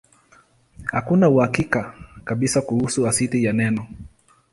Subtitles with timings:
[0.85, 1.93] Hakuna uhakika
[2.23, 3.87] kabisa kuhusu asili ya neno.